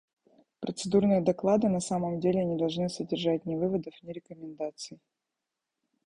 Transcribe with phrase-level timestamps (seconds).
[0.63, 4.99] Процедурные доклады, на самом деле, не должны содержать ни выводов, ни рекомендаций.